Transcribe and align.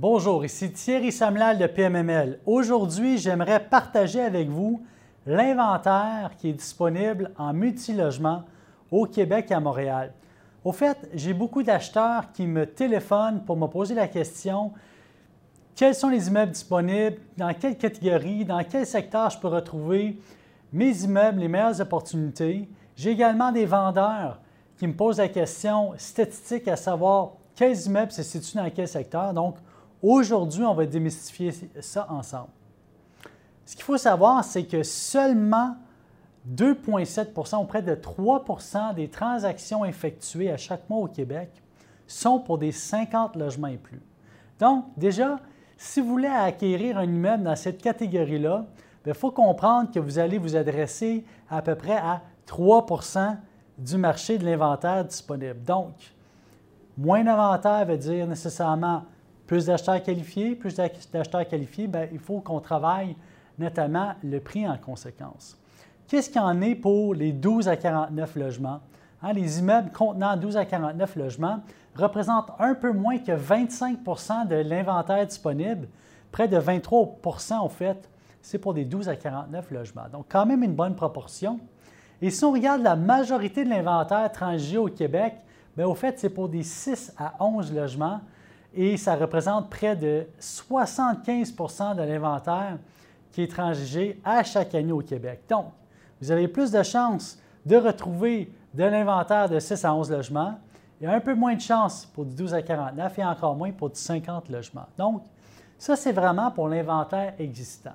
Bonjour, 0.00 0.44
ici 0.44 0.70
Thierry 0.70 1.10
Samlal 1.10 1.58
de 1.58 1.66
PMML. 1.66 2.38
Aujourd'hui, 2.46 3.18
j'aimerais 3.18 3.58
partager 3.58 4.20
avec 4.20 4.48
vous 4.48 4.80
l'inventaire 5.26 6.30
qui 6.38 6.50
est 6.50 6.52
disponible 6.52 7.32
en 7.36 7.52
multilogement 7.52 8.44
au 8.92 9.06
Québec 9.06 9.46
et 9.50 9.54
à 9.54 9.58
Montréal. 9.58 10.12
Au 10.62 10.70
fait, 10.70 10.96
j'ai 11.14 11.34
beaucoup 11.34 11.64
d'acheteurs 11.64 12.30
qui 12.30 12.46
me 12.46 12.64
téléphonent 12.64 13.42
pour 13.44 13.56
me 13.56 13.66
poser 13.66 13.96
la 13.96 14.06
question 14.06 14.70
quels 15.74 15.96
sont 15.96 16.10
les 16.10 16.28
immeubles 16.28 16.52
disponibles, 16.52 17.18
dans 17.36 17.52
quelle 17.52 17.76
catégorie, 17.76 18.44
dans 18.44 18.62
quel 18.62 18.86
secteur 18.86 19.30
je 19.30 19.38
peux 19.40 19.48
retrouver 19.48 20.20
mes 20.72 20.96
immeubles, 21.02 21.40
les 21.40 21.48
meilleures 21.48 21.80
opportunités. 21.80 22.68
J'ai 22.94 23.10
également 23.10 23.50
des 23.50 23.66
vendeurs 23.66 24.38
qui 24.76 24.86
me 24.86 24.94
posent 24.94 25.18
la 25.18 25.26
question 25.26 25.94
statistique 25.96 26.68
à 26.68 26.76
savoir 26.76 27.32
quels 27.56 27.86
immeubles 27.86 28.12
se 28.12 28.22
situent 28.22 28.58
dans 28.58 28.70
quel 28.70 28.86
secteur. 28.86 29.34
Aujourd'hui, 30.02 30.64
on 30.64 30.74
va 30.74 30.86
démystifier 30.86 31.52
ça 31.80 32.06
ensemble. 32.10 32.50
Ce 33.64 33.74
qu'il 33.74 33.84
faut 33.84 33.98
savoir, 33.98 34.44
c'est 34.44 34.64
que 34.64 34.82
seulement 34.82 35.76
2,7% 36.48 37.62
ou 37.62 37.64
près 37.64 37.82
de 37.82 37.94
3% 37.94 38.94
des 38.94 39.08
transactions 39.08 39.84
effectuées 39.84 40.50
à 40.50 40.56
chaque 40.56 40.88
mois 40.88 41.00
au 41.00 41.08
Québec 41.08 41.50
sont 42.06 42.38
pour 42.38 42.58
des 42.58 42.72
50 42.72 43.36
logements 43.36 43.68
et 43.68 43.76
plus. 43.76 44.00
Donc, 44.58 44.86
déjà, 44.96 45.38
si 45.76 46.00
vous 46.00 46.08
voulez 46.08 46.28
acquérir 46.28 46.98
un 46.98 47.04
immeuble 47.04 47.44
dans 47.44 47.56
cette 47.56 47.82
catégorie-là, 47.82 48.66
il 49.06 49.14
faut 49.14 49.30
comprendre 49.30 49.90
que 49.90 50.00
vous 50.00 50.18
allez 50.18 50.38
vous 50.38 50.56
adresser 50.56 51.24
à 51.48 51.62
peu 51.62 51.74
près 51.74 51.96
à 51.96 52.22
3% 52.46 53.36
du 53.78 53.96
marché 53.96 54.38
de 54.38 54.44
l'inventaire 54.44 55.04
disponible. 55.04 55.62
Donc, 55.62 55.94
moins 56.96 57.22
d'inventaire 57.22 57.86
veut 57.86 57.96
dire 57.96 58.26
nécessairement 58.26 59.04
plus 59.48 59.64
d'acheteurs 59.66 60.00
qualifiés, 60.02 60.54
plus 60.54 60.76
d'acheteurs 60.76 61.48
qualifiés, 61.48 61.88
bien, 61.88 62.06
il 62.12 62.18
faut 62.18 62.40
qu'on 62.40 62.60
travaille 62.60 63.16
notamment 63.58 64.12
le 64.22 64.38
prix 64.38 64.68
en 64.68 64.76
conséquence. 64.76 65.56
Qu'est-ce 66.06 66.30
qu'il 66.30 66.40
en 66.40 66.60
est 66.60 66.74
pour 66.74 67.14
les 67.14 67.32
12 67.32 67.66
à 67.66 67.76
49 67.76 68.36
logements? 68.36 68.80
Hein, 69.22 69.32
les 69.32 69.58
immeubles 69.58 69.90
contenant 69.90 70.36
12 70.36 70.58
à 70.58 70.66
49 70.66 71.16
logements 71.16 71.60
représentent 71.96 72.52
un 72.58 72.74
peu 72.74 72.92
moins 72.92 73.18
que 73.18 73.32
25% 73.32 74.46
de 74.46 74.56
l'inventaire 74.56 75.26
disponible. 75.26 75.88
Près 76.30 76.46
de 76.46 76.58
23% 76.58 77.64
au 77.64 77.68
fait, 77.70 78.08
c'est 78.42 78.58
pour 78.58 78.74
des 78.74 78.84
12 78.84 79.08
à 79.08 79.16
49 79.16 79.70
logements. 79.70 80.08
Donc, 80.12 80.26
quand 80.28 80.44
même 80.44 80.62
une 80.62 80.74
bonne 80.74 80.94
proportion. 80.94 81.58
Et 82.20 82.30
si 82.30 82.44
on 82.44 82.52
regarde 82.52 82.82
la 82.82 82.96
majorité 82.96 83.64
de 83.64 83.70
l'inventaire 83.70 84.30
transgé 84.30 84.76
au 84.76 84.88
Québec, 84.88 85.36
bien, 85.74 85.86
au 85.86 85.94
fait, 85.94 86.18
c'est 86.18 86.30
pour 86.30 86.50
des 86.50 86.62
6 86.62 87.14
à 87.16 87.42
11 87.42 87.72
logements 87.72 88.20
et 88.74 88.96
ça 88.96 89.16
représente 89.16 89.70
près 89.70 89.96
de 89.96 90.26
75% 90.40 91.96
de 91.96 92.02
l'inventaire 92.02 92.78
qui 93.32 93.42
est 93.42 93.50
transigé 93.50 94.20
à 94.24 94.42
chaque 94.42 94.74
année 94.74 94.92
au 94.92 95.00
Québec. 95.00 95.42
Donc, 95.48 95.66
vous 96.20 96.30
avez 96.30 96.48
plus 96.48 96.70
de 96.70 96.82
chances 96.82 97.38
de 97.64 97.76
retrouver 97.76 98.52
de 98.74 98.84
l'inventaire 98.84 99.48
de 99.48 99.58
6 99.58 99.84
à 99.84 99.94
11 99.94 100.10
logements 100.10 100.58
et 101.00 101.06
un 101.06 101.20
peu 101.20 101.34
moins 101.34 101.54
de 101.54 101.60
chances 101.60 102.06
pour 102.06 102.24
du 102.24 102.34
12 102.34 102.54
à 102.54 102.62
49 102.62 103.18
et 103.18 103.24
encore 103.24 103.54
moins 103.54 103.70
pour 103.70 103.90
du 103.90 104.00
50 104.00 104.48
logements. 104.48 104.86
Donc, 104.96 105.22
ça, 105.78 105.94
c'est 105.94 106.12
vraiment 106.12 106.50
pour 106.50 106.68
l'inventaire 106.68 107.34
existant. 107.38 107.94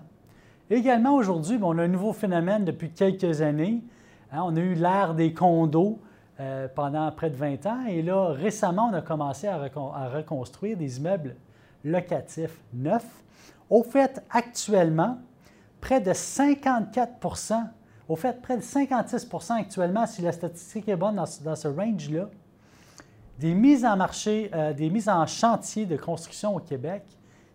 Également, 0.70 1.16
aujourd'hui, 1.16 1.60
on 1.62 1.78
a 1.78 1.84
un 1.84 1.88
nouveau 1.88 2.14
phénomène 2.14 2.64
depuis 2.64 2.90
quelques 2.92 3.42
années. 3.42 3.82
Hein, 4.32 4.42
on 4.46 4.56
a 4.56 4.60
eu 4.60 4.74
l'ère 4.74 5.14
des 5.14 5.34
condos 5.34 6.00
euh, 6.40 6.68
pendant 6.74 7.12
près 7.12 7.30
de 7.30 7.36
20 7.36 7.66
ans. 7.66 7.86
Et 7.88 8.02
là, 8.02 8.30
récemment, 8.30 8.90
on 8.92 8.94
a 8.96 9.02
commencé 9.02 9.48
à, 9.48 9.58
reconstruire 9.58 10.78
des 10.78 10.98
immeubles 10.98 11.36
locatifs 11.84 12.60
neufs. 12.74 13.24
Au 13.70 13.84
fait, 13.84 14.24
actuellement, 14.32 15.20
près 15.80 16.02
de 16.02 16.12
54% 16.12 17.64
au 18.10 18.16
fait, 18.16 18.42
près 18.42 18.58
de 18.58 18.62
56% 18.62 19.60
actuellement, 19.60 20.06
si 20.06 20.22
la 20.22 20.32
statistique 20.32 20.90
est 20.90 20.96
bonne 20.96 21.16
dans, 21.16 21.56
ce 21.56 21.68
range-là, 21.68 22.30
des 23.40 23.54
mises 23.54 23.86
en 23.86 23.96
marché, 23.96 24.52
euh, 24.54 24.74
des 24.74 24.90
mises 24.90 25.10
en 25.10 25.26
chantier 25.26 25.86
de 25.86 25.96
construction 25.96 26.56
au 26.56 26.60
Québec, 26.60 27.04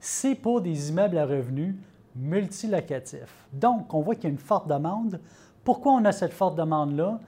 c'est 0.01 0.35
pour 0.35 0.61
des 0.61 0.89
immeubles 0.91 1.19
à 1.19 1.27
revenus 1.27 1.75
multilocatifs. 2.17 3.47
Donc, 3.53 3.93
on 3.93 4.01
voit 4.01 4.15
qu'il 4.15 4.25
y 4.25 4.27
a 4.29 4.31
une 4.31 4.39
forte 4.39 4.69
demande. 4.69 5.21
Pourquoi 5.65 5.93
on 5.93 6.05
a 6.05 6.13
cette 6.13 6.33
forte 6.33 6.57
demande-là? 6.57 7.21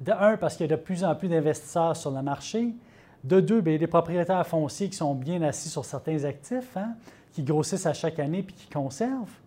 De 0.00 0.12
un, 0.12 0.36
parce 0.36 0.56
qu'il 0.56 0.68
y 0.68 0.72
a 0.72 0.76
de 0.76 0.80
plus 0.80 1.04
en 1.04 1.14
plus 1.14 1.28
d'investisseurs 1.28 1.96
sur 1.96 2.10
le 2.10 2.22
marché. 2.22 2.74
De 3.22 3.40
deux, 3.40 3.60
bien, 3.60 3.78
des 3.78 3.86
propriétaires 3.86 4.46
fonciers 4.46 4.88
qui 4.88 4.96
sont 4.96 5.14
bien 5.14 5.40
assis 5.42 5.68
sur 5.68 5.84
certains 5.84 6.24
actifs, 6.24 6.76
hein, 6.76 6.94
qui 7.32 7.42
grossissent 7.42 7.86
à 7.86 7.94
chaque 7.94 8.18
année 8.18 8.42
puis 8.42 8.54
qui 8.54 8.68
conservent. 8.68 9.38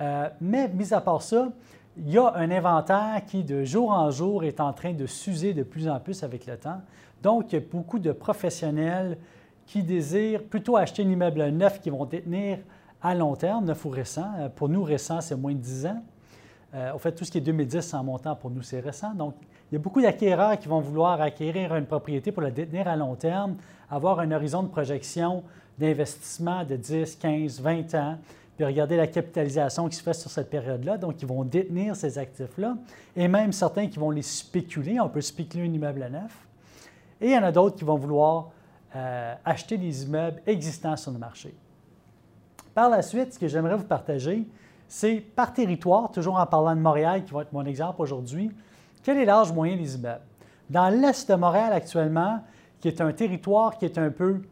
Euh, 0.00 0.28
mais, 0.40 0.68
mis 0.68 0.94
à 0.94 1.00
part 1.00 1.22
ça, 1.22 1.48
il 1.96 2.10
y 2.10 2.18
a 2.18 2.32
un 2.34 2.50
inventaire 2.50 3.22
qui, 3.26 3.42
de 3.42 3.64
jour 3.64 3.90
en 3.90 4.10
jour, 4.10 4.44
est 4.44 4.60
en 4.60 4.72
train 4.72 4.92
de 4.92 5.06
s'user 5.06 5.52
de 5.52 5.62
plus 5.62 5.88
en 5.88 5.98
plus 5.98 6.22
avec 6.22 6.46
le 6.46 6.56
temps. 6.56 6.80
Donc, 7.22 7.52
il 7.52 7.56
y 7.56 7.58
a 7.58 7.64
beaucoup 7.70 7.98
de 7.98 8.12
professionnels 8.12 9.18
qui 9.66 9.82
désirent 9.82 10.44
plutôt 10.44 10.76
acheter 10.76 11.02
un 11.02 11.10
immeuble 11.10 11.48
neuf 11.48 11.80
qui 11.80 11.90
vont 11.90 12.04
détenir 12.04 12.58
à 13.02 13.14
long 13.14 13.34
terme, 13.36 13.64
neuf 13.64 13.84
ou 13.84 13.90
récent. 13.90 14.30
Euh, 14.38 14.48
pour 14.48 14.68
nous, 14.68 14.82
récent, 14.82 15.20
c'est 15.20 15.36
moins 15.36 15.52
de 15.52 15.58
10 15.58 15.86
ans. 15.86 16.02
Euh, 16.74 16.92
en 16.92 16.98
fait, 16.98 17.12
tout 17.12 17.24
ce 17.24 17.30
qui 17.30 17.38
est 17.38 17.42
2010 17.42 17.94
en 17.94 18.04
montant, 18.04 18.36
pour 18.36 18.50
nous, 18.50 18.62
c'est 18.62 18.80
récent. 18.80 19.12
Donc, 19.14 19.34
il 19.70 19.74
y 19.74 19.76
a 19.76 19.80
beaucoup 19.80 20.00
d'acquéreurs 20.00 20.58
qui 20.58 20.68
vont 20.68 20.80
vouloir 20.80 21.20
acquérir 21.20 21.74
une 21.74 21.84
propriété 21.84 22.32
pour 22.32 22.42
la 22.42 22.50
détenir 22.50 22.88
à 22.88 22.96
long 22.96 23.14
terme, 23.14 23.56
avoir 23.90 24.20
un 24.20 24.30
horizon 24.32 24.62
de 24.62 24.68
projection 24.68 25.42
d'investissement 25.78 26.64
de 26.64 26.76
10, 26.76 27.16
15, 27.16 27.60
20 27.60 27.94
ans, 27.94 28.18
puis 28.56 28.64
regarder 28.64 28.96
la 28.96 29.06
capitalisation 29.06 29.88
qui 29.88 29.96
se 29.96 30.02
fait 30.02 30.14
sur 30.14 30.30
cette 30.30 30.50
période-là. 30.50 30.96
Donc, 30.96 31.20
ils 31.22 31.28
vont 31.28 31.44
détenir 31.44 31.94
ces 31.94 32.18
actifs-là, 32.18 32.76
et 33.14 33.28
même 33.28 33.52
certains 33.52 33.86
qui 33.86 33.98
vont 33.98 34.10
les 34.10 34.22
spéculer. 34.22 34.98
On 35.00 35.08
peut 35.08 35.20
spéculer 35.20 35.68
un 35.68 35.72
immeuble 35.72 36.02
à 36.02 36.08
neuf. 36.08 36.46
Et 37.20 37.26
il 37.26 37.32
y 37.32 37.38
en 37.38 37.42
a 37.42 37.52
d'autres 37.52 37.76
qui 37.76 37.84
vont 37.84 37.96
vouloir 37.96 38.50
euh, 38.96 39.34
acheter 39.44 39.76
des 39.76 40.04
immeubles 40.04 40.40
existants 40.46 40.96
sur 40.96 41.12
le 41.12 41.18
marché. 41.18 41.54
Par 42.74 42.88
la 42.88 43.02
suite, 43.02 43.34
ce 43.34 43.38
que 43.38 43.48
j'aimerais 43.48 43.76
vous 43.76 43.84
partager, 43.84 44.46
c'est 44.88 45.16
par 45.16 45.52
territoire, 45.52 46.10
toujours 46.10 46.36
en 46.36 46.46
parlant 46.46 46.74
de 46.74 46.80
Montréal, 46.80 47.24
qui 47.24 47.32
va 47.32 47.42
être 47.42 47.52
mon 47.52 47.66
exemple 47.66 48.00
aujourd'hui, 48.00 48.50
quel 49.02 49.18
est 49.18 49.24
l'âge 49.24 49.52
moyen 49.52 49.76
des 49.76 49.94
immeubles? 49.96 50.24
Dans 50.70 50.88
l'est 50.88 51.30
de 51.30 51.34
Montréal 51.34 51.72
actuellement, 51.72 52.40
qui 52.80 52.88
est 52.88 53.00
un 53.00 53.12
territoire 53.12 53.78
qui 53.78 53.84
est 53.84 53.98
un 53.98 54.10
peu 54.10 54.42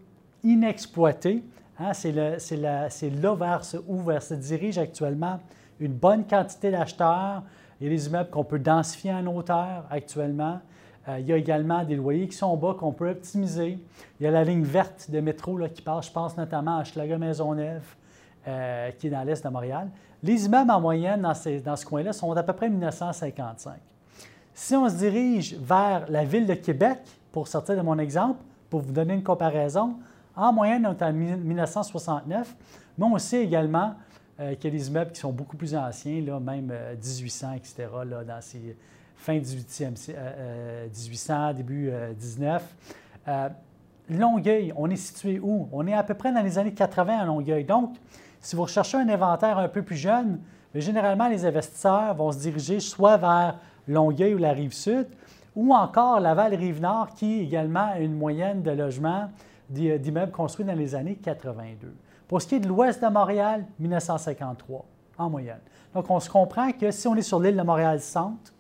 inexploité, 0.43 1.45
hein, 1.79 1.93
c'est 1.93 2.13
là 2.13 2.89
vers 3.35 3.63
où 3.87 4.03
vers 4.03 4.23
se 4.23 4.35
dirige 4.35 4.79
actuellement 4.79 5.41
une 5.81 5.93
bonne 5.93 6.27
quantité 6.27 6.71
d'acheteurs. 6.71 7.43
Il 7.81 7.85
y 7.85 7.87
a 7.91 7.97
des 7.97 8.07
immeubles 8.07 8.31
qu'on 8.31 8.45
peut 8.45 8.59
densifier 8.59 9.13
en 9.13 9.27
hauteur 9.27 9.85
actuellement. 9.91 10.61
Euh, 11.09 11.19
il 11.21 11.27
y 11.27 11.33
a 11.33 11.37
également 11.37 11.85
des 11.85 11.97
loyers 11.97 12.27
qui 12.27 12.37
sont 12.37 12.57
bas 12.57 12.75
qu'on 12.75 12.93
peut 12.93 13.11
optimiser. 13.11 13.79
Il 14.19 14.25
y 14.25 14.27
a 14.27 14.31
la 14.31 14.45
ligne 14.45 14.65
verte 14.65 15.11
de 15.11 15.21
métro 15.21 15.59
là, 15.59 15.69
qui 15.69 15.83
passe, 15.83 16.07
je 16.07 16.13
pense 16.13 16.37
notamment 16.37 16.79
à 16.79 16.85
Schlager-Maisonneuve, 16.85 17.85
euh, 18.49 18.91
qui 18.93 19.09
est 19.09 19.11
dans 19.11 19.23
l'est 19.23 19.45
de 19.45 19.49
Montréal. 19.49 19.91
Les 20.23 20.47
immeubles 20.47 20.71
en 20.71 20.81
moyenne 20.81 21.21
dans, 21.21 21.35
ce 21.35 21.85
coin-là 21.85 22.13
sont 22.13 22.33
d'à 22.35 22.43
peu 22.43 22.55
près 22.55 22.69
1955. 22.69 23.75
Si 24.59 24.75
on 24.75 24.89
se 24.89 24.95
dirige 24.95 25.55
vers 25.57 26.07
la 26.09 26.25
ville 26.25 26.47
de 26.47 26.55
Québec, 26.55 27.01
pour 27.31 27.47
sortir 27.47 27.77
de 27.77 27.83
mon 27.83 27.99
exemple, 27.99 28.41
pour 28.71 28.81
vous 28.81 28.91
donner 28.91 29.13
une 29.13 29.23
comparaison, 29.23 29.97
en 30.35 30.51
moyenne, 30.51 30.87
on 30.87 30.93
est 30.97 31.03
en 31.03 31.13
1969, 31.13 32.57
mais 32.97 33.05
on 33.05 33.19
sait 33.19 33.45
également 33.45 33.93
euh, 34.41 34.55
qu'il 34.55 34.73
y 34.73 34.75
a 34.75 34.79
des 34.79 34.89
immeubles 34.89 35.13
qui 35.13 35.21
sont 35.21 35.31
beaucoup 35.31 35.59
plus 35.59 35.77
anciens, 35.77 36.23
là, 36.23 36.41
même 36.41 36.73
1800, 36.95 37.49
euh, 37.49 37.53
etc., 37.57 37.87
là, 38.07 38.25
dans 38.25 38.41
ces 38.41 38.75
fin 39.15 39.37
18e, 39.37 39.95
1800, 40.87 41.53
début 41.53 41.93
19. 42.19 42.63
Longueuil, 44.09 44.73
on 44.75 44.89
est 44.89 44.97
situé 44.97 45.39
où? 45.39 45.69
On 45.71 45.87
est 45.87 45.93
à 45.93 46.03
peu 46.03 46.15
près 46.15 46.33
dans 46.33 46.43
les 46.43 46.57
années 46.57 46.73
80 46.73 47.19
à 47.19 47.25
Longueuil. 47.27 47.65
Donc, 47.65 47.95
si 48.41 48.57
vous 48.57 48.63
recherchez 48.63 48.97
un 48.97 49.09
inventaire 49.11 49.59
un 49.59 49.69
peu 49.69 49.83
plus 49.83 49.97
jeune, 49.97 50.41
généralement, 50.75 51.29
les 51.29 51.45
investisseurs 51.45 52.15
vont 52.15 52.33
se 52.33 52.39
diriger 52.39 52.81
soit 52.81 53.19
vers 53.19 53.59
Longueuil 53.89 54.35
ou 54.35 54.39
la 54.39 54.53
rive 54.53 54.73
sud, 54.73 55.07
ou 55.55 55.75
encore 55.75 56.21
Laval-Rive-Nord, 56.21 57.15
qui 57.15 57.41
également 57.41 57.93
a 57.93 57.99
une 57.99 58.15
moyenne 58.15 58.63
de 58.63 58.71
logements 58.71 59.31
d'immeubles 59.71 60.33
construits 60.33 60.67
dans 60.67 60.75
les 60.75 60.95
années 60.95 61.17
82. 61.17 61.95
Pour 62.29 62.43
ce 62.43 62.47
qui 62.47 62.57
est 62.57 62.61
de 62.61 62.69
l'ouest 62.69 63.03
de 63.03 63.09
Montréal, 63.09 63.65
1953 63.79 64.85
en 65.19 65.31
moyenne. 65.31 65.61
Donc, 65.95 66.11
on 66.11 66.21
se 66.21 66.29
comprend 66.29 66.73
que 66.73 66.91
si 66.91 67.09
on 67.09 67.15
est 67.17 67.23
sur 67.23 67.41
l'île 67.41 67.57
de 67.57 67.63
Montréal-Centre, 67.63 68.53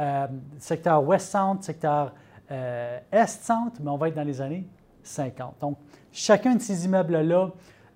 euh, 0.00 0.26
secteur 0.58 1.06
ouest-centre, 1.06 1.62
secteur 1.62 2.12
euh, 2.50 2.98
est-centre, 3.12 3.80
mais 3.80 3.90
on 3.90 3.96
va 3.96 4.08
être 4.08 4.16
dans 4.16 4.24
les 4.24 4.40
années 4.40 4.66
50. 5.04 5.54
Donc, 5.60 5.78
chacun 6.10 6.56
de 6.56 6.60
ces 6.60 6.84
immeubles-là 6.84 7.50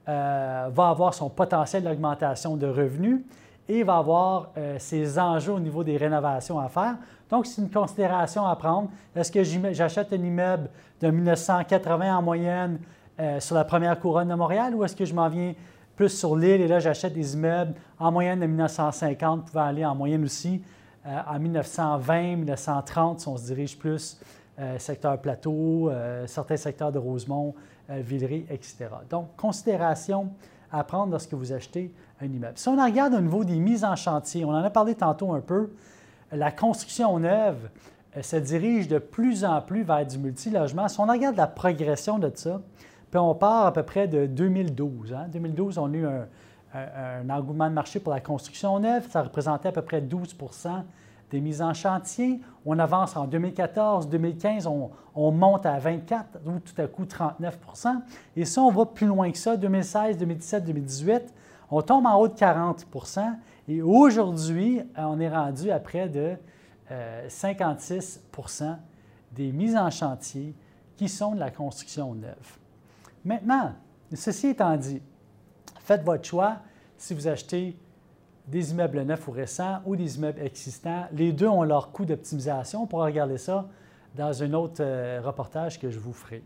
euh, 0.08 0.68
va 0.72 0.88
avoir 0.88 1.12
son 1.12 1.28
potentiel 1.28 1.82
d'augmentation 1.82 2.56
de 2.56 2.66
revenus 2.66 3.22
et 3.68 3.82
va 3.82 3.98
avoir 3.98 4.50
euh, 4.56 4.78
ses 4.78 5.18
enjeux 5.18 5.52
au 5.52 5.60
niveau 5.60 5.84
des 5.84 5.96
rénovations 5.96 6.58
à 6.58 6.68
faire. 6.68 6.96
Donc, 7.28 7.46
c'est 7.46 7.60
une 7.60 7.70
considération 7.70 8.46
à 8.46 8.56
prendre. 8.56 8.88
Est-ce 9.14 9.30
que 9.30 9.44
j'achète 9.72 10.12
un 10.12 10.16
immeuble 10.16 10.70
de 11.00 11.10
1980 11.10 12.16
en 12.16 12.22
moyenne 12.22 12.78
euh, 13.20 13.38
sur 13.40 13.54
la 13.54 13.64
première 13.64 13.98
couronne 14.00 14.28
de 14.28 14.34
Montréal 14.34 14.74
ou 14.74 14.84
est-ce 14.84 14.96
que 14.96 15.04
je 15.04 15.14
m'en 15.14 15.28
viens 15.28 15.54
plus 15.96 16.08
sur 16.08 16.36
l'île 16.36 16.60
et 16.60 16.68
là, 16.68 16.78
j'achète 16.78 17.12
des 17.12 17.34
immeubles 17.34 17.74
en 17.98 18.10
moyenne 18.12 18.40
de 18.40 18.46
1950, 18.46 19.46
pouvant 19.46 19.64
aller 19.64 19.84
en 19.84 19.94
moyenne 19.94 20.24
aussi 20.24 20.62
en 21.04 21.38
1920, 21.38 22.36
1930, 22.36 23.20
si 23.20 23.28
on 23.28 23.36
se 23.36 23.46
dirige 23.46 23.78
plus 23.78 24.20
euh, 24.58 24.78
secteur 24.78 25.18
plateau, 25.18 25.90
certains 26.26 26.56
secteurs 26.56 26.92
de 26.92 26.98
Rosemont, 26.98 27.54
Villeray, 27.88 28.44
etc. 28.50 28.88
Donc, 29.08 29.34
considération 29.36 30.28
à 30.72 30.84
prendre 30.84 31.10
lorsque 31.12 31.34
vous 31.34 31.52
achetez 31.52 31.92
un 32.20 32.26
immeuble. 32.26 32.56
Si 32.56 32.68
on 32.68 32.82
regarde 32.82 33.14
au 33.14 33.20
niveau 33.20 33.44
des 33.44 33.58
mises 33.58 33.84
en 33.84 33.96
chantier, 33.96 34.44
on 34.44 34.50
en 34.50 34.62
a 34.62 34.70
parlé 34.70 34.94
tantôt 34.94 35.32
un 35.32 35.40
peu, 35.40 35.70
la 36.32 36.50
construction 36.50 37.18
neuve 37.18 37.70
se 38.22 38.36
dirige 38.36 38.88
de 38.88 38.98
plus 38.98 39.44
en 39.44 39.60
plus 39.60 39.82
vers 39.82 40.06
du 40.06 40.18
multilogement. 40.18 40.88
Si 40.88 41.00
on 41.00 41.06
regarde 41.06 41.36
la 41.36 41.46
progression 41.46 42.18
de 42.18 42.30
ça, 42.34 42.60
puis 43.10 43.18
on 43.18 43.34
part 43.34 43.66
à 43.66 43.72
peu 43.72 43.82
près 43.82 44.06
de 44.06 44.26
2012. 44.26 45.12
En 45.12 45.28
2012, 45.28 45.78
on 45.78 45.92
a 45.92 45.96
eu 45.96 46.06
un, 46.06 47.30
engouement 47.30 47.68
de 47.68 47.74
marché 47.74 48.00
pour 48.00 48.12
la 48.12 48.20
construction 48.20 48.78
neuve. 48.78 49.08
Ça 49.10 49.22
représentait 49.22 49.68
à 49.68 49.72
peu 49.72 49.82
près 49.82 50.00
12 50.00 50.36
des 51.30 51.40
mises 51.40 51.62
en 51.62 51.74
chantier. 51.74 52.40
On 52.64 52.78
avance 52.78 53.16
en 53.16 53.26
2014, 53.26 54.08
2015, 54.08 54.66
on, 54.66 54.90
on, 55.14 55.30
monte 55.30 55.66
à 55.66 55.78
24, 55.78 56.40
ou 56.46 56.58
tout 56.60 56.80
à 56.80 56.86
coup 56.86 57.04
39% 57.04 58.00
Et 58.36 58.44
si 58.44 58.58
on 58.58 58.70
va 58.70 58.86
plus 58.86 59.06
loin 59.06 59.30
que 59.30 59.38
ça, 59.38 59.56
2016, 59.56 60.18
2017, 60.18 60.64
2018, 60.64 61.34
on 61.70 61.82
tombe 61.82 62.06
en 62.06 62.16
haut 62.16 62.28
de 62.28 62.34
40% 62.34 63.34
Et 63.68 63.82
aujourd'hui, 63.82 64.82
on 64.96 65.20
est 65.20 65.28
rendu 65.28 65.70
à 65.70 65.78
près 65.80 66.08
de 66.08 66.36
56% 67.28 68.62
euh, 68.62 68.74
des 69.32 69.52
mises 69.52 69.76
en 69.76 69.90
chantier 69.90 70.54
qui 70.96 71.08
sont 71.08 71.34
de 71.34 71.40
la 71.40 71.50
construction 71.50 72.14
neuve. 72.14 72.58
Maintenant, 73.24 73.72
ceci 74.14 74.48
étant 74.48 74.76
dit, 74.76 75.02
faites 75.80 76.02
votre 76.02 76.24
choix 76.24 76.56
si 76.96 77.14
vous 77.14 77.28
achetez 77.28 77.78
des 78.50 78.70
immeubles 78.72 79.02
neufs 79.02 79.28
ou 79.28 79.30
récents 79.30 79.80
ou 79.84 79.94
des 79.94 80.16
immeubles 80.16 80.40
existants. 80.40 81.04
Les 81.12 81.32
deux 81.32 81.48
ont 81.48 81.62
leur 81.62 81.92
coût 81.92 82.04
d'optimisation. 82.04 82.82
On 82.82 82.86
pourra 82.86 83.06
regarder 83.06 83.38
ça 83.38 83.66
dans 84.14 84.42
un 84.42 84.52
autre 84.54 84.80
euh, 84.80 85.20
reportage 85.22 85.78
que 85.78 85.90
je 85.90 85.98
vous 85.98 86.12
ferai. 86.12 86.42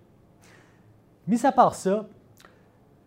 Mis 1.27 1.47
à 1.47 1.53
part 1.53 1.75
ça, 1.75 2.05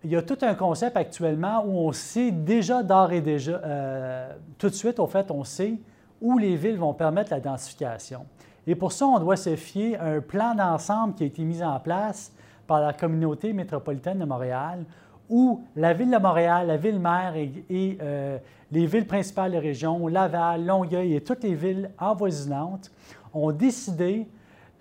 il 0.04 0.12
y 0.12 0.16
a 0.16 0.22
tout 0.22 0.38
un 0.42 0.56
concept 0.56 0.96
actuellement 0.96 1.66
où 1.66 1.88
on 1.88 1.92
sait 1.92 2.32
déjà 2.32 2.84
d'ores 2.84 3.12
et 3.12 3.22
déjà, 3.22 3.60
euh, 3.64 4.34
tout 4.58 4.70
de 4.70 4.76
suite, 4.76 5.00
au 5.00 5.08
fait, 5.08 5.30
on 5.32 5.44
sait 5.44 5.74
où 6.22 6.38
les 6.38 6.56
villes 6.56 6.78
vont 6.78 6.94
permettre 6.94 7.32
la 7.32 7.40
densification. 7.40 8.26
Et 8.68 8.76
pour 8.76 8.92
ça, 8.92 9.06
on 9.06 9.20
doit 9.20 9.36
se 9.36 9.56
fier 9.56 9.96
à 9.98 10.06
un 10.06 10.22
plan 10.22 10.56
d'ensemble 10.56 11.16
qui 11.16 11.24
a 11.24 11.26
été 11.26 11.44
mis 11.44 11.62
en 11.62 11.80
place 11.80 12.32
par 12.66 12.82
la 12.82 12.94
communauté 12.94 13.52
métropolitaine 13.52 14.20
de 14.20 14.26
Montréal, 14.26 14.86
où 15.30 15.64
la 15.76 15.94
ville 15.94 16.12
de 16.12 16.18
Montréal, 16.18 16.68
la 16.68 16.78
ville-mère 16.78 17.36
et, 17.36 17.98
euh, 18.02 18.38
les 18.72 18.86
villes 18.86 19.06
principales 19.06 19.52
de 19.52 19.58
région, 19.58 20.08
Laval, 20.08 20.66
Longueuil 20.66 21.16
et 21.16 21.22
toutes 21.22 21.44
les 21.44 21.56
villes 21.56 21.92
avoisinantes 21.98 22.92
ont 23.34 23.52
décidé 23.52 24.28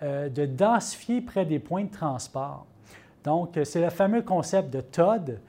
euh, 0.03 0.29
de 0.29 0.45
densifier 0.45 1.21
près 1.21 1.45
des 1.45 1.59
points 1.59 1.83
de 1.83 1.91
transport. 1.91 2.65
Donc, 3.23 3.59
c'est 3.63 3.81
le 3.81 3.89
fameux 3.89 4.21
concept 4.21 4.71
de 4.71 4.81
TOD, 4.81 5.39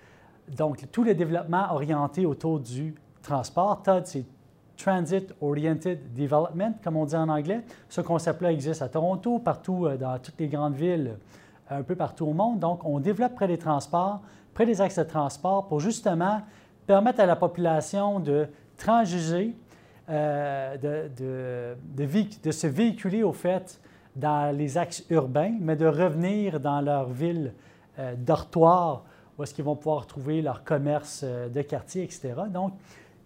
donc 0.56 0.84
tout 0.92 1.04
le 1.04 1.14
développement 1.14 1.72
orienté 1.72 2.24
autour 2.24 2.60
du 2.60 2.94
transport. 3.22 3.82
TOD, 3.82 4.06
c'est 4.06 4.24
Transit 4.76 5.34
Oriented 5.40 5.98
Development, 6.14 6.74
comme 6.82 6.96
on 6.96 7.04
dit 7.04 7.16
en 7.16 7.28
anglais. 7.28 7.62
Ce 7.88 8.00
concept-là 8.00 8.52
existe 8.52 8.82
à 8.82 8.88
Toronto, 8.88 9.38
partout 9.38 9.86
euh, 9.86 9.96
dans 9.96 10.18
toutes 10.18 10.38
les 10.38 10.48
grandes 10.48 10.74
villes 10.74 11.16
un 11.70 11.82
peu 11.82 11.96
partout 11.96 12.26
au 12.26 12.32
monde. 12.32 12.60
Donc, 12.60 12.84
on 12.84 13.00
développe 13.00 13.34
près 13.34 13.48
des 13.48 13.58
transports, 13.58 14.20
près 14.54 14.66
des 14.66 14.80
axes 14.80 14.98
de 14.98 15.04
transport 15.04 15.68
pour 15.68 15.80
justement 15.80 16.42
permettre 16.86 17.20
à 17.20 17.26
la 17.26 17.36
population 17.36 18.20
de 18.20 18.48
transiger, 18.76 19.56
euh, 20.08 21.74
de, 21.96 22.50
se 22.50 22.66
véhiculer 22.66 23.22
au 23.22 23.32
fait 23.32 23.80
dans 24.14 24.56
les 24.56 24.78
axes 24.78 25.04
urbains, 25.10 25.54
mais 25.60 25.76
de 25.76 25.86
revenir 25.86 26.60
dans 26.60 26.80
leur 26.80 27.08
ville 27.10 27.52
euh, 27.98 28.14
dortoir 28.16 29.04
où 29.38 29.42
est-ce 29.42 29.52
qu'ils 29.52 29.64
vont 29.64 29.76
pouvoir 29.76 30.06
trouver 30.06 30.40
leur 30.40 30.64
commerce 30.64 31.22
euh, 31.24 31.48
de 31.48 31.62
quartier, 31.62 32.04
etc. 32.04 32.32
Donc, 32.48 32.72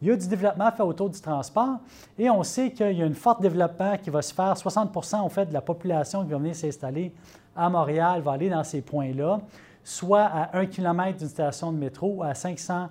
il 0.02 0.08
y 0.08 0.10
a 0.10 0.16
du 0.16 0.28
développement 0.28 0.70
fait 0.70 0.82
autour 0.82 1.10
du 1.10 1.20
transport 1.20 1.78
et 2.18 2.30
on 2.30 2.42
sait 2.42 2.70
qu'il 2.70 2.92
y 2.92 3.02
a 3.02 3.06
un 3.06 3.12
fort 3.12 3.38
développement 3.38 3.96
qui 3.98 4.10
va 4.10 4.22
se 4.22 4.32
faire. 4.32 4.56
60 4.56 5.14
en 5.14 5.28
fait 5.28 5.46
de 5.46 5.52
la 5.52 5.60
population 5.60 6.24
qui 6.24 6.30
va 6.30 6.38
venir 6.38 6.56
s'installer 6.56 7.12
à 7.54 7.68
Montréal 7.68 8.22
va 8.22 8.32
aller 8.32 8.48
dans 8.48 8.64
ces 8.64 8.80
points-là, 8.80 9.40
soit 9.84 10.24
à 10.24 10.58
1 10.58 10.66
km 10.66 11.18
d'une 11.18 11.28
station 11.28 11.72
de 11.72 11.78
métro 11.78 12.22
à 12.22 12.34
500 12.34 12.88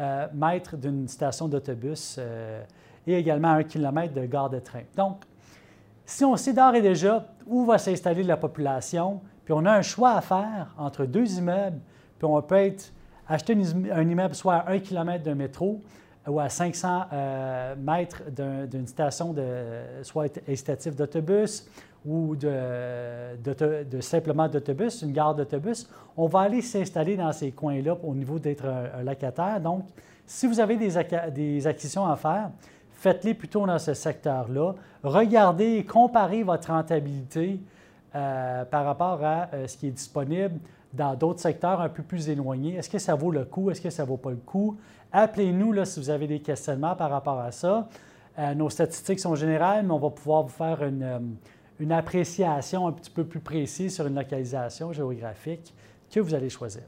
euh, 0.00 0.26
mètres 0.34 0.76
d'une 0.76 1.08
station 1.08 1.48
d'autobus 1.48 2.16
euh, 2.18 2.62
et 3.06 3.14
également 3.14 3.52
à 3.52 3.56
1 3.56 3.64
km 3.64 4.12
de 4.12 4.26
gare 4.26 4.50
de 4.50 4.58
train. 4.58 4.82
Donc, 4.96 5.22
si 6.04 6.24
on 6.24 6.36
sait 6.36 6.52
d'ores 6.52 6.74
et 6.74 6.82
déjà 6.82 7.24
où 7.46 7.64
va 7.64 7.78
s'installer 7.78 8.22
la 8.22 8.36
population, 8.36 9.20
puis 9.44 9.54
on 9.56 9.64
a 9.64 9.72
un 9.72 9.82
choix 9.82 10.12
à 10.12 10.20
faire 10.20 10.74
entre 10.76 11.04
deux 11.04 11.38
immeubles, 11.38 11.78
puis 12.18 12.26
on 12.26 12.40
peut 12.42 12.56
être, 12.56 12.92
acheter 13.28 13.56
un 13.92 14.08
immeuble 14.08 14.34
soit 14.34 14.56
à 14.56 14.72
1 14.72 14.80
km 14.80 15.22
d'un 15.22 15.34
métro, 15.34 15.80
ou 16.26 16.38
à 16.38 16.48
500 16.48 17.04
euh, 17.12 17.74
mètres 17.76 18.22
d'une 18.30 18.86
station 18.86 19.32
de 19.32 19.42
soit 20.02 20.38
incitative 20.48 20.94
d'autobus 20.94 21.66
ou 22.04 22.34
de, 22.36 24.00
simplement 24.00 24.48
d'autobus, 24.48 25.02
une 25.02 25.12
gare 25.12 25.34
d'autobus, 25.34 25.88
on 26.16 26.26
va 26.26 26.40
aller 26.40 26.62
s'installer 26.62 27.16
dans 27.16 27.32
ces 27.32 27.52
coins-là 27.52 27.96
au 28.02 28.14
niveau 28.14 28.38
d'être 28.38 28.64
un, 28.64 29.02
locataire. 29.02 29.60
Donc, 29.60 29.84
si 30.26 30.46
vous 30.46 30.60
avez 30.60 30.76
des, 30.76 30.92
des 31.32 31.66
acquisitions 31.66 32.06
à 32.06 32.16
faire, 32.16 32.50
faites-les 32.92 33.34
plutôt 33.34 33.66
dans 33.66 33.78
ce 33.78 33.94
secteur-là. 33.94 34.74
Regardez 35.02 35.84
comparez 35.84 36.42
votre 36.42 36.68
rentabilité 36.68 37.60
euh, 38.14 38.64
par 38.64 38.84
rapport 38.84 39.22
à 39.22 39.48
euh, 39.54 39.66
ce 39.66 39.76
qui 39.76 39.86
est 39.86 39.92
disponible 39.92 40.58
dans 40.92 41.14
d'autres 41.14 41.40
secteurs 41.40 41.80
un 41.80 41.88
peu 41.88 42.02
plus 42.02 42.28
éloignés. 42.28 42.74
Est-ce 42.74 42.90
que 42.90 42.98
ça 42.98 43.14
vaut 43.14 43.30
le 43.30 43.44
coup? 43.44 43.70
Est-ce 43.70 43.80
que 43.80 43.90
ça 43.90 44.02
ne 44.02 44.08
vaut 44.08 44.16
pas 44.16 44.30
le 44.30 44.36
coup? 44.36 44.76
Appelez-nous 45.12 45.84
si 45.84 46.00
vous 46.00 46.10
avez 46.10 46.26
des 46.26 46.40
questionnements 46.40 46.96
par 46.96 47.10
rapport 47.10 47.38
à 47.38 47.52
ça. 47.52 47.88
Euh, 48.38 48.54
nos 48.54 48.70
statistiques 48.70 49.20
sont 49.20 49.34
générales, 49.34 49.84
mais 49.84 49.92
on 49.92 49.98
va 49.98 50.10
pouvoir 50.10 50.42
vous 50.42 50.48
faire 50.48 50.82
une, 50.84 51.36
une, 51.78 51.92
appréciation 51.92 52.86
un 52.86 52.92
petit 52.92 53.10
peu 53.10 53.24
plus 53.24 53.40
précise 53.40 53.94
sur 53.94 54.06
une 54.06 54.14
localisation 54.14 54.92
géographique 54.92 55.74
que 56.10 56.20
vous 56.20 56.34
allez 56.34 56.48
choisir. 56.48 56.82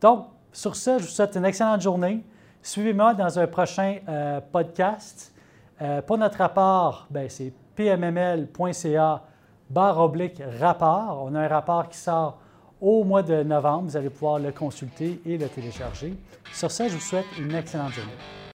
Donc, 0.00 0.26
sur 0.52 0.76
ce, 0.76 0.98
je 0.98 1.04
vous 1.04 1.10
souhaite 1.10 1.36
une 1.36 1.44
excellente 1.44 1.80
journée. 1.80 2.22
Suivez-moi 2.62 3.14
dans 3.14 3.38
un 3.38 3.46
prochain 3.46 3.98
euh, 4.08 4.40
podcast. 4.40 5.34
Euh, 5.82 6.00
pour 6.02 6.16
notre 6.18 6.38
rapport, 6.38 7.06
ben, 7.10 7.28
c'est 7.28 7.52
pmml.ca 7.74 9.22
barre 9.68 9.98
oblique 9.98 10.40
rapport. 10.60 11.24
On 11.24 11.34
a 11.34 11.40
un 11.40 11.48
rapport 11.48 11.88
qui 11.88 11.98
sort 11.98 12.38
au 12.84 13.02
mois 13.02 13.22
de 13.22 13.42
novembre. 13.42 13.88
Vous 13.88 13.96
allez 13.96 14.10
pouvoir 14.10 14.38
le 14.38 14.52
consulter 14.52 15.20
et 15.26 15.38
le 15.38 15.48
télécharger. 15.48 16.14
Sur 16.52 16.70
ce, 16.70 16.88
je 16.88 16.94
vous 16.94 17.00
souhaite 17.00 17.26
une 17.38 17.54
excellente 17.54 17.92
journée. 17.92 18.12